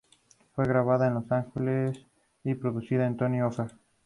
[0.55, 2.03] Fue grabado en Los Ángeles
[2.43, 3.71] y producido por Tony Hoffer.